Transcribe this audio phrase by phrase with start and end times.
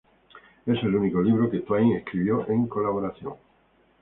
[0.65, 3.35] Es el único libro que Twain escribió en colaboración.